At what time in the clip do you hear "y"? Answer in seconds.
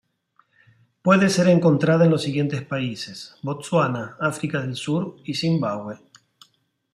5.25-5.35